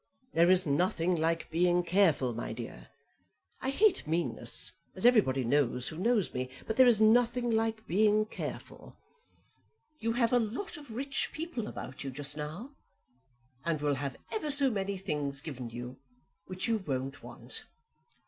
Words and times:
There 0.33 0.49
is 0.49 0.65
nothing 0.65 1.15
like 1.15 1.51
being 1.51 1.83
careful, 1.83 2.33
my 2.33 2.53
dear. 2.53 2.87
I 3.61 3.69
hate 3.69 4.07
meanness, 4.07 4.71
as 4.95 5.05
everybody 5.05 5.43
knows 5.43 5.89
who 5.89 5.95
knows 5.97 6.33
me; 6.33 6.49
but 6.65 6.75
there 6.75 6.87
is 6.87 6.99
nothing 6.99 7.51
like 7.51 7.85
being 7.85 8.25
careful. 8.25 8.97
You 9.99 10.13
have 10.13 10.33
a 10.33 10.39
lot 10.39 10.75
of 10.75 10.89
rich 10.95 11.29
people 11.31 11.67
about 11.67 12.03
you 12.03 12.09
just 12.09 12.35
now, 12.35 12.71
and 13.63 13.79
will 13.79 13.93
have 13.93 14.17
ever 14.31 14.49
so 14.49 14.71
many 14.71 14.97
things 14.97 15.39
given 15.39 15.69
you 15.69 15.97
which 16.47 16.67
you 16.67 16.79
won't 16.79 17.21
want. 17.21 17.65